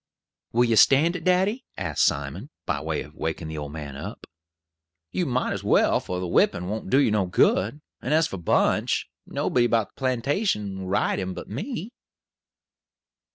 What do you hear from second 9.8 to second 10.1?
the